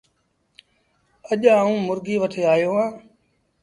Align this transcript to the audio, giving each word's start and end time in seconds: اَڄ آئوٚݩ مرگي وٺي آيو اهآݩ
اَڄ 1.29 1.41
آئوٚݩ 1.57 1.85
مرگي 1.87 2.15
وٺي 2.21 2.41
آيو 2.53 2.71
اهآݩ 2.77 2.91